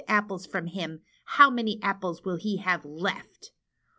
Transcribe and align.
apples 0.07 0.47
from 0.47 0.65
him, 0.65 0.99
how 1.25 1.47
many 1.47 1.79
apples 1.83 2.25
will 2.25 2.37
he 2.37 2.57
have 2.57 2.83
left?" 2.83 3.51